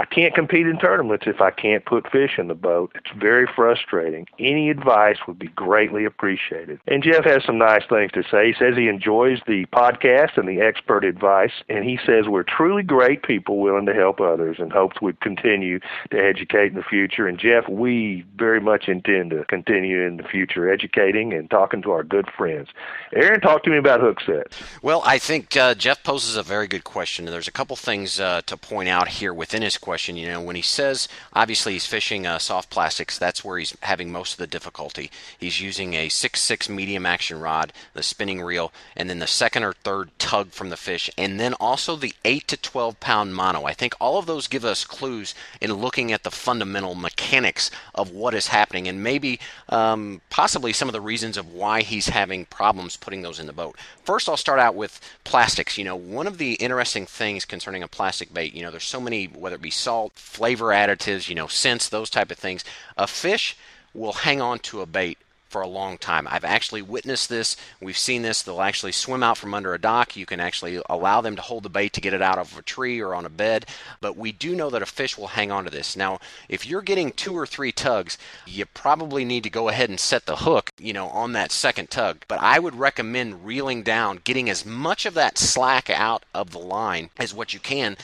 [0.00, 2.90] I can't compete in tournaments if I can't put fish in the boat.
[2.94, 4.26] It's very frustrating.
[4.38, 6.80] Any advice would be greatly appreciated.
[6.86, 8.46] And Jeff has some nice things to say.
[8.46, 12.82] He says he enjoys the podcast and the expert advice, and he says we're truly
[12.82, 17.26] great people willing to help others and hopes we continue to educate in the future.
[17.26, 21.90] And Jeff, we very much intend to continue in the future educating and talking to
[21.90, 22.68] our good friends.
[23.14, 24.56] Aaron, talk to me about hook sets.
[24.80, 27.26] Well, I think uh, Jeff poses a very good question.
[27.26, 30.16] And there's a couple things uh, to point out here within his question question.
[30.16, 34.12] You know, when he says, obviously he's fishing uh, soft plastics, that's where he's having
[34.12, 35.10] most of the difficulty.
[35.36, 39.72] He's using a 6-6 medium action rod, the spinning reel, and then the second or
[39.72, 43.64] third tug from the fish, and then also the 8 to 12 pound mono.
[43.64, 48.12] I think all of those give us clues in looking at the fundamental mechanics of
[48.12, 52.44] what is happening, and maybe um, possibly some of the reasons of why he's having
[52.44, 53.76] problems putting those in the boat.
[54.04, 55.76] First, I'll start out with plastics.
[55.76, 59.00] You know, one of the interesting things concerning a plastic bait, you know, there's so
[59.00, 62.64] many, whether it be salt, flavor additives, you know, scents, those type of things.
[62.96, 63.56] A fish
[63.94, 65.18] will hang on to a bait
[65.50, 66.28] for a long time.
[66.30, 67.56] I've actually witnessed this.
[67.80, 68.40] We've seen this.
[68.40, 70.16] They'll actually swim out from under a dock.
[70.16, 72.62] You can actually allow them to hold the bait to get it out of a
[72.62, 73.66] tree or on a bed.
[74.00, 75.96] But we do know that a fish will hang on to this.
[75.96, 78.16] Now, if you're getting two or three tugs,
[78.46, 81.90] you probably need to go ahead and set the hook, you know, on that second
[81.90, 82.24] tug.
[82.28, 86.58] But I would recommend reeling down, getting as much of that slack out of the
[86.58, 87.96] line as what you can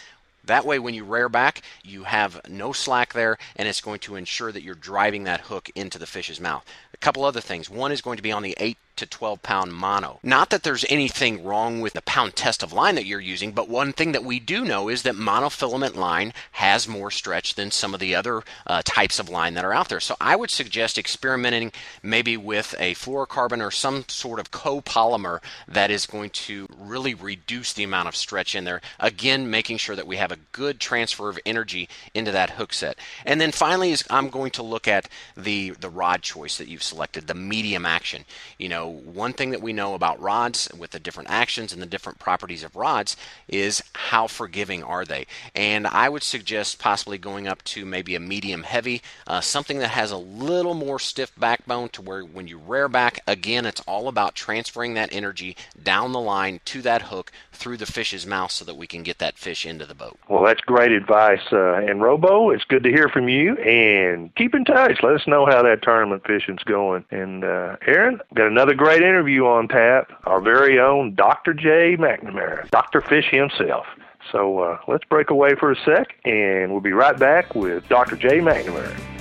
[0.46, 4.16] that way, when you rear back, you have no slack there, and it's going to
[4.16, 6.64] ensure that you're driving that hook into the fish's mouth.
[6.94, 7.68] A couple other things.
[7.68, 8.56] One is going to be on the
[8.96, 10.20] 8 to 12 pound mono.
[10.22, 13.68] Not that there's anything wrong with the pound test of line that you're using, but
[13.68, 17.92] one thing that we do know is that monofilament line has more stretch than some
[17.92, 20.00] of the other uh, types of line that are out there.
[20.00, 25.90] So I would suggest experimenting maybe with a fluorocarbon or some sort of copolymer that
[25.90, 28.80] is going to really reduce the amount of stretch in there.
[28.98, 32.96] Again, making sure that we have a good transfer of energy into that hook set.
[33.26, 36.82] And then finally is I'm going to look at the the rod choice that you've
[36.82, 38.24] selected, the medium action.
[38.58, 41.86] You know, one thing that we know about rods with the different actions and the
[41.86, 43.16] different properties of rods
[43.48, 45.26] is how forgiving are they.
[45.54, 49.88] And I would suggest possibly going up to maybe a medium heavy, uh, something that
[49.88, 54.08] has a little more stiff backbone to where when you rear back, again, it's all
[54.08, 58.64] about transferring that energy down the line to that hook through the fish's mouth so
[58.64, 60.18] that we can get that fish into the boat.
[60.28, 61.40] Well, that's great advice.
[61.50, 63.56] Uh, and Robo, it's good to hear from you.
[63.56, 65.02] And keep in touch.
[65.02, 67.04] Let us know how that tournament fishing's going.
[67.10, 70.12] And uh, Aaron, got another great interview on tap.
[70.24, 71.54] Our very own Dr.
[71.54, 73.00] Jay McNamara, Dr.
[73.00, 73.86] Fish himself.
[74.32, 78.16] So uh, let's break away for a sec, and we'll be right back with Dr.
[78.16, 79.15] Jay McNamara.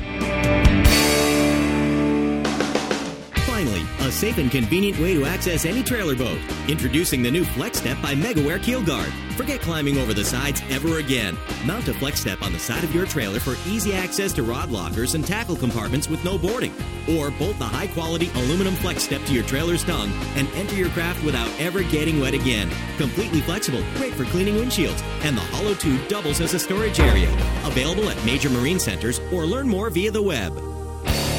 [4.06, 6.40] A safe and convenient way to access any trailer boat.
[6.68, 9.12] Introducing the new Flex Step by MegaWare Keel Guard.
[9.36, 11.36] Forget climbing over the sides ever again.
[11.66, 14.70] Mount a Flex Step on the side of your trailer for easy access to rod
[14.70, 16.74] lockers and tackle compartments with no boarding.
[17.10, 20.90] Or bolt the high quality aluminum Flex Step to your trailer's tongue and enter your
[20.90, 22.70] craft without ever getting wet again.
[22.98, 27.32] Completely flexible, great for cleaning windshields, and the hollow tube doubles as a storage area.
[27.66, 30.75] Available at major marine centers or learn more via the web.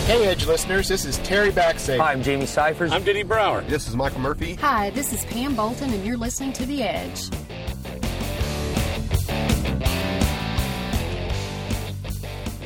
[0.07, 1.99] Hey, Edge listeners, this is Terry Baksay.
[1.99, 2.92] Hi, I'm Jamie Cyphers.
[2.92, 3.62] I'm Denny Brauer.
[3.62, 4.55] This is Michael Murphy.
[4.55, 7.29] Hi, this is Pam Bolton, and you're listening to The Edge.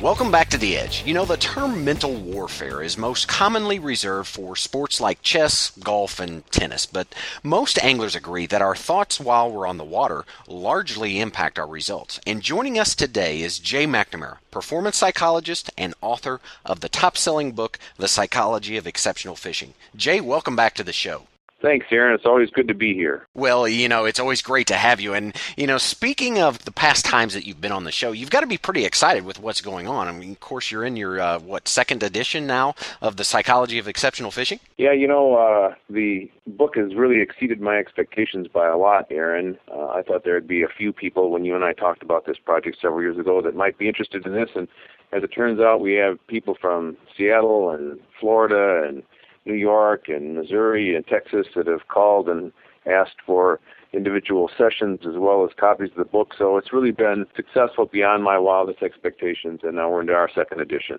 [0.01, 1.03] Welcome back to The Edge.
[1.05, 6.19] You know, the term mental warfare is most commonly reserved for sports like chess, golf,
[6.19, 11.19] and tennis, but most anglers agree that our thoughts while we're on the water largely
[11.19, 12.19] impact our results.
[12.25, 17.51] And joining us today is Jay McNamara, performance psychologist and author of the top selling
[17.51, 19.75] book, The Psychology of Exceptional Fishing.
[19.95, 21.27] Jay, welcome back to the show.
[21.61, 22.15] Thanks, Aaron.
[22.15, 23.27] It's always good to be here.
[23.35, 25.13] Well, you know, it's always great to have you.
[25.13, 28.31] And, you know, speaking of the past times that you've been on the show, you've
[28.31, 30.07] got to be pretty excited with what's going on.
[30.07, 33.77] I mean, of course, you're in your, uh, what, second edition now of The Psychology
[33.77, 34.59] of Exceptional Fishing?
[34.77, 39.57] Yeah, you know, uh, the book has really exceeded my expectations by a lot, Aaron.
[39.71, 42.37] Uh, I thought there'd be a few people when you and I talked about this
[42.37, 44.49] project several years ago that might be interested in this.
[44.55, 44.67] And
[45.11, 49.03] as it turns out, we have people from Seattle and Florida and
[49.45, 52.51] New York and Missouri and Texas that have called and
[52.85, 53.59] asked for
[53.93, 56.33] individual sessions as well as copies of the book.
[56.37, 60.61] So it's really been successful beyond my wildest expectations, and now we're into our second
[60.61, 60.97] edition.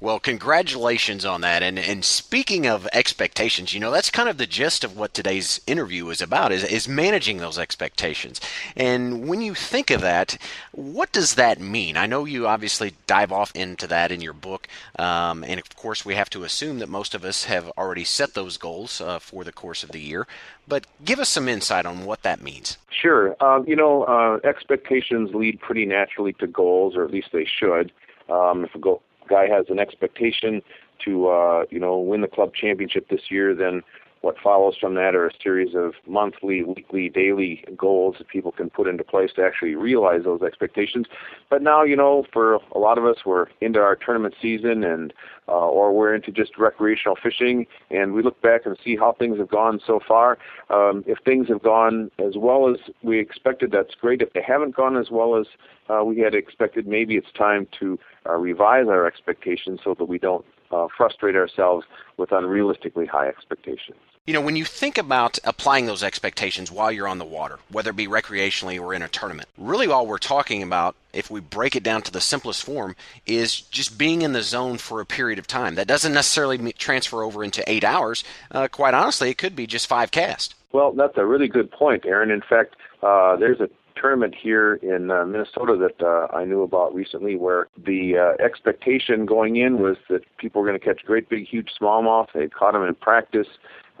[0.00, 1.62] Well, congratulations on that.
[1.62, 5.60] And and speaking of expectations, you know that's kind of the gist of what today's
[5.66, 8.40] interview is about is is managing those expectations.
[8.76, 10.36] And when you think of that,
[10.72, 11.96] what does that mean?
[11.96, 16.04] I know you obviously dive off into that in your book, um, and of course
[16.04, 19.44] we have to assume that most of us have already set those goals uh, for
[19.44, 20.26] the course of the year.
[20.66, 22.78] But give us some insight on what that means.
[22.90, 23.36] Sure.
[23.40, 27.92] Uh, you know, uh, expectations lead pretty naturally to goals, or at least they should.
[28.30, 30.62] Um, if a go- guy has an expectation
[31.04, 33.82] to, uh, you know, win the club championship this year, then
[34.24, 38.70] what follows from that are a series of monthly, weekly, daily goals that people can
[38.70, 41.06] put into place to actually realize those expectations.
[41.50, 45.12] But now, you know, for a lot of us, we're into our tournament season and
[45.46, 49.38] uh, or we're into just recreational fishing, and we look back and see how things
[49.38, 50.38] have gone so far.
[50.70, 54.22] Um, if things have gone as well as we expected, that's great.
[54.22, 55.46] If they haven't gone as well as
[55.90, 60.18] uh, we had expected, maybe it's time to uh, revise our expectations so that we
[60.18, 61.84] don't uh, frustrate ourselves
[62.16, 63.98] with unrealistically high expectations.
[64.26, 67.90] You know, when you think about applying those expectations while you're on the water, whether
[67.90, 71.76] it be recreationally or in a tournament, really all we're talking about, if we break
[71.76, 75.38] it down to the simplest form, is just being in the zone for a period
[75.38, 75.74] of time.
[75.74, 78.24] That doesn't necessarily transfer over into eight hours.
[78.50, 80.54] Uh, quite honestly, it could be just five casts.
[80.72, 82.30] Well, that's a really good point, Aaron.
[82.30, 86.94] In fact, uh, there's a tournament here in uh, Minnesota that uh, I knew about
[86.94, 91.28] recently where the uh, expectation going in was that people were going to catch great
[91.28, 92.28] big huge smallmouth.
[92.32, 93.48] They caught them in practice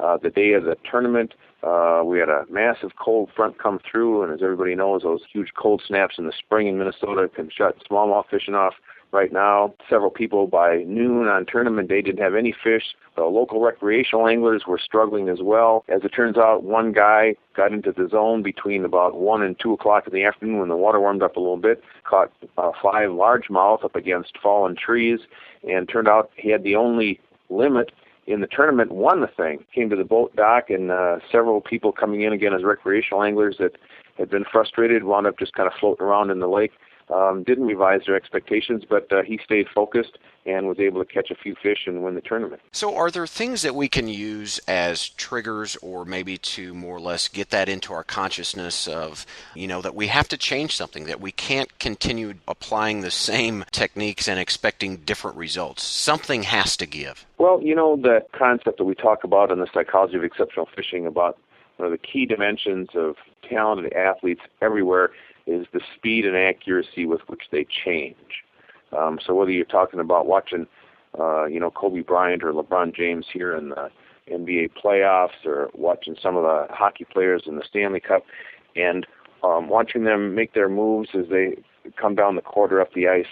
[0.00, 1.34] uh, the day of the tournament.
[1.62, 5.52] Uh, we had a massive cold front come through, and as everybody knows, those huge
[5.56, 8.74] cold snaps in the spring in Minnesota can shut smallmouth fishing off
[9.14, 9.72] right now.
[9.88, 12.82] Several people by noon on tournament day didn't have any fish.
[13.16, 15.84] The local recreational anglers were struggling as well.
[15.88, 19.72] As it turns out, one guy got into the zone between about 1 and 2
[19.72, 23.10] o'clock in the afternoon when the water warmed up a little bit, caught uh, five
[23.10, 25.20] largemouth up against fallen trees,
[25.66, 27.92] and turned out he had the only limit
[28.26, 29.64] in the tournament won the thing.
[29.74, 33.56] Came to the boat dock, and uh, several people coming in again as recreational anglers
[33.58, 33.76] that
[34.18, 36.72] had been frustrated wound up just kind of floating around in the lake
[37.10, 41.30] um, didn't revise their expectations, but uh, he stayed focused and was able to catch
[41.30, 42.60] a few fish and win the tournament.
[42.72, 47.00] So, are there things that we can use as triggers, or maybe to more or
[47.00, 51.04] less get that into our consciousness of, you know, that we have to change something,
[51.04, 55.82] that we can't continue applying the same techniques and expecting different results?
[55.82, 57.24] Something has to give.
[57.38, 61.06] Well, you know, the concept that we talk about in the psychology of exceptional fishing
[61.06, 61.38] about
[61.76, 63.16] one of the key dimensions of
[63.48, 65.10] talented athletes everywhere
[65.46, 68.44] is the speed and accuracy with which they change.
[68.96, 70.66] Um, so whether you're talking about watching,
[71.18, 73.90] uh, you know, Kobe Bryant or LeBron James here in the
[74.30, 78.24] NBA playoffs, or watching some of the hockey players in the Stanley Cup,
[78.74, 79.06] and
[79.42, 81.56] um, watching them make their moves as they
[82.00, 83.26] come down the court or up the ice,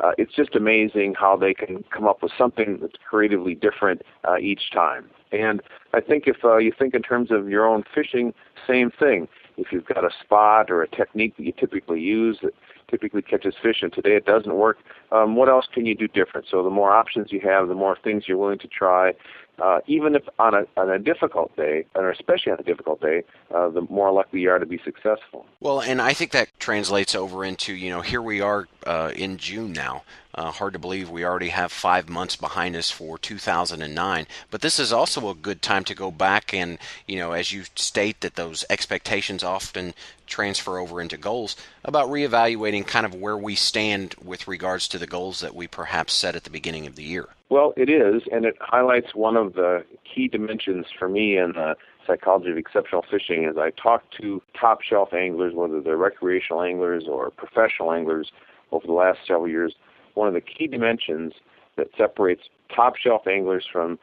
[0.00, 4.38] uh, it's just amazing how they can come up with something that's creatively different uh,
[4.38, 5.10] each time.
[5.32, 5.60] And
[5.92, 8.32] I think if uh, you think in terms of your own fishing,
[8.66, 9.28] same thing.
[9.58, 12.54] If you've got a spot or a technique that you typically use that
[12.88, 14.78] typically catches fish, and today it doesn't work,
[15.12, 16.46] um, what else can you do different?
[16.50, 19.12] So the more options you have, the more things you're willing to try.
[19.60, 23.24] Uh, even if on a on a difficult day, and especially on a difficult day,
[23.54, 25.46] uh, the more likely you are to be successful.
[25.60, 29.36] Well, and I think that translates over into you know here we are uh, in
[29.36, 30.02] June now.
[30.34, 34.26] Uh, hard to believe we already have five months behind us for 2009.
[34.52, 36.78] But this is also a good time to go back and,
[37.08, 39.94] you know, as you state that those expectations often
[40.28, 45.08] transfer over into goals, about reevaluating kind of where we stand with regards to the
[45.08, 47.30] goals that we perhaps set at the beginning of the year.
[47.50, 51.76] Well, it is, and it highlights one of the key dimensions for me in the
[52.06, 57.04] psychology of exceptional fishing as I talk to top shelf anglers, whether they're recreational anglers
[57.08, 58.30] or professional anglers
[58.70, 59.74] over the last several years.
[60.14, 61.32] One of the key dimensions
[61.76, 62.42] that separates
[62.74, 63.98] top shelf anglers from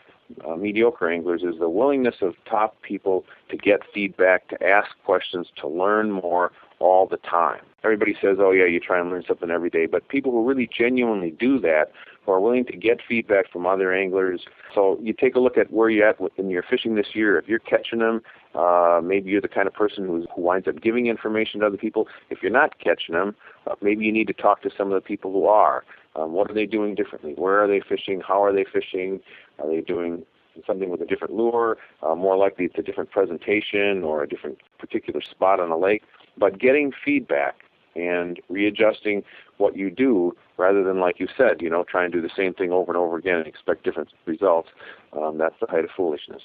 [0.47, 5.47] uh, mediocre anglers is the willingness of top people to get feedback, to ask questions,
[5.61, 7.61] to learn more all the time.
[7.83, 10.67] Everybody says, oh, yeah, you try and learn something every day, but people who really
[10.75, 11.91] genuinely do that,
[12.25, 14.41] who are willing to get feedback from other anglers.
[14.73, 17.37] So you take a look at where you're at in your fishing this year.
[17.37, 18.21] If you're catching them,
[18.55, 22.07] uh, maybe you're the kind of person who winds up giving information to other people.
[22.29, 23.35] If you're not catching them,
[23.67, 25.83] uh, maybe you need to talk to some of the people who are.
[26.15, 27.33] Um, what are they doing differently?
[27.35, 28.21] Where are they fishing?
[28.25, 29.19] How are they fishing?
[29.59, 30.23] Are they doing
[30.65, 31.77] something with a different lure?
[32.01, 36.03] Uh, more likely it's a different presentation or a different particular spot on a lake.
[36.37, 37.61] But getting feedback
[37.95, 39.23] and readjusting
[39.57, 42.53] what you do rather than, like you said, you know, try and do the same
[42.53, 44.69] thing over and over again and expect different results.
[45.13, 46.41] Um, that's the height of foolishness.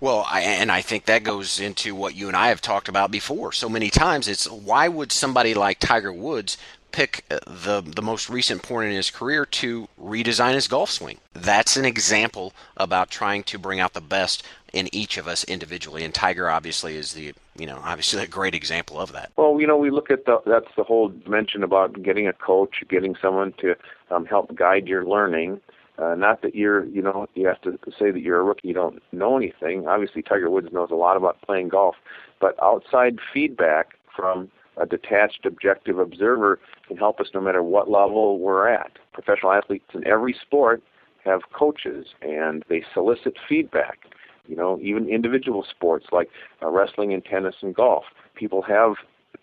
[0.00, 3.10] Well, I, and I think that goes into what you and I have talked about
[3.10, 4.28] before so many times.
[4.28, 6.58] It's why would somebody like Tiger Woods
[6.92, 11.18] pick uh, the the most recent point in his career to redesign his golf swing.
[11.32, 16.04] That's an example about trying to bring out the best in each of us individually.
[16.04, 19.32] And Tiger obviously is the you know obviously a great example of that.
[19.36, 22.82] Well, you know we look at the that's the whole dimension about getting a coach,
[22.88, 23.74] getting someone to
[24.10, 25.60] um, help guide your learning.
[25.98, 28.72] Uh, not that you're, you know, you have to say that you're a rookie, you
[28.72, 29.86] don't know anything.
[29.86, 31.94] Obviously, Tiger Woods knows a lot about playing golf,
[32.40, 34.50] but outside feedback from
[34.80, 36.58] a detached, objective observer
[36.88, 38.92] can help us no matter what level we're at.
[39.12, 40.82] Professional athletes in every sport
[41.24, 43.98] have coaches and they solicit feedback.
[44.46, 46.28] You know, even individual sports like
[46.62, 48.04] uh, wrestling and tennis and golf,
[48.34, 48.94] people have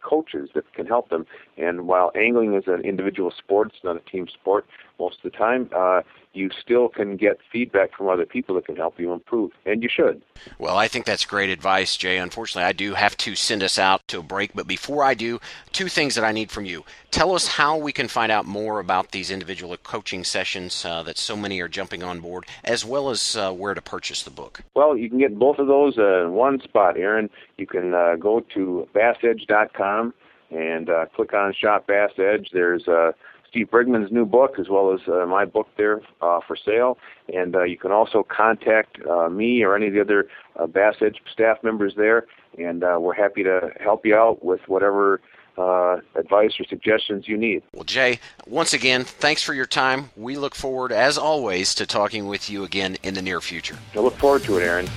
[0.01, 1.25] coaches that can help them.
[1.57, 4.65] And while angling is an individual sport, it's not a team sport
[4.99, 6.01] most of the time, uh,
[6.33, 9.89] you still can get feedback from other people that can help you improve, and you
[9.89, 10.21] should.
[10.59, 12.17] Well, I think that's great advice, Jay.
[12.17, 15.39] Unfortunately, I do have to send us out to a break, but before I do,
[15.71, 16.85] two things that I need from you.
[17.09, 21.17] Tell us how we can find out more about these individual coaching sessions uh, that
[21.17, 24.61] so many are jumping on board, as well as uh, where to purchase the book.
[24.75, 27.29] Well, you can get both of those uh, in one spot, Aaron.
[27.57, 30.13] You can uh, go to bassedge.com
[30.51, 32.49] and uh, click on Shop Bass Edge.
[32.53, 33.11] There's uh,
[33.49, 36.97] Steve Brigman's new book, as well as uh, my book there uh, for sale.
[37.33, 40.27] And uh, you can also contact uh, me or any of the other
[40.57, 42.25] uh, Bass Edge staff members there,
[42.57, 45.21] and uh, we're happy to help you out with whatever
[45.57, 47.63] uh, advice or suggestions you need.
[47.73, 50.11] Well, Jay, once again, thanks for your time.
[50.15, 53.77] We look forward, as always, to talking with you again in the near future.
[53.95, 54.87] I look forward to it, Aaron.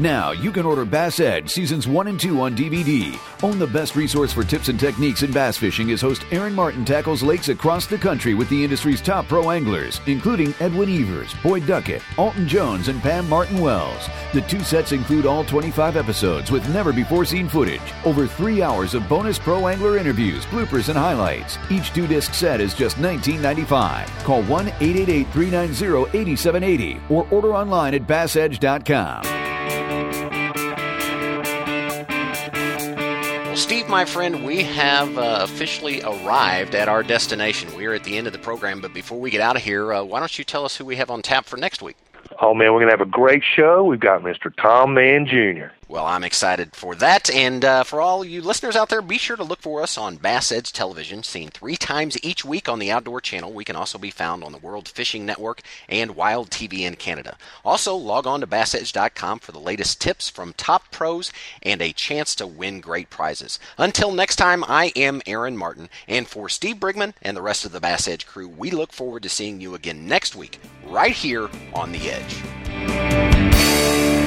[0.00, 3.18] Now you can order Bass Edge Seasons 1 and 2 on DVD.
[3.42, 6.84] Own the best resource for tips and techniques in bass fishing as host Aaron Martin
[6.84, 11.66] tackles lakes across the country with the industry's top pro anglers, including Edwin Evers, Boyd
[11.66, 14.08] Duckett, Alton Jones, and Pam Martin Wells.
[14.32, 18.94] The two sets include all 25 episodes with never before seen footage, over three hours
[18.94, 21.58] of bonus pro angler interviews, bloopers, and highlights.
[21.70, 24.06] Each two disc set is just $19.95.
[24.22, 29.57] Call 1 888 390 8780 or order online at bassedge.com.
[33.88, 37.74] My friend, we have uh, officially arrived at our destination.
[37.74, 39.94] We are at the end of the program, but before we get out of here,
[39.94, 41.96] uh, why don't you tell us who we have on tap for next week?
[42.42, 43.82] Oh man, we're gonna have a great show.
[43.82, 44.54] We've got Mr.
[44.54, 45.72] Tom Mann Jr.
[45.90, 47.30] Well, I'm excited for that.
[47.30, 50.16] And uh, for all you listeners out there, be sure to look for us on
[50.16, 53.54] Bass Edge Television, seen three times each week on the Outdoor Channel.
[53.54, 57.38] We can also be found on the World Fishing Network and Wild TV in Canada.
[57.64, 61.32] Also, log on to bassedge.com for the latest tips from top pros
[61.62, 63.58] and a chance to win great prizes.
[63.78, 65.88] Until next time, I am Aaron Martin.
[66.06, 69.22] And for Steve Brigman and the rest of the Bass Edge crew, we look forward
[69.22, 74.17] to seeing you again next week, right here on The Edge.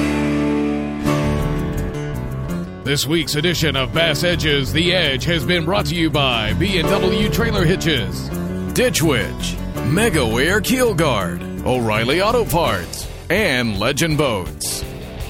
[2.84, 7.28] This week's edition of Bass Edges The Edge has been brought to you by B&W
[7.28, 8.28] Trailer Hitches,
[8.74, 9.54] Ditch Witch,
[9.86, 14.82] Mega MegaWare Keel Guard, O'Reilly Auto Parts, and Legend Boats.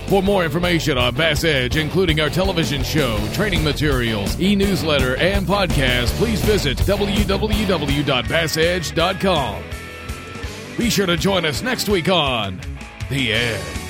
[0.06, 6.06] For more information on Bass Edge, including our television show, training materials, e-newsletter, and podcast,
[6.16, 9.64] please visit www.bassedge.com.
[10.78, 12.58] Be sure to join us next week on
[13.10, 13.81] The Edge.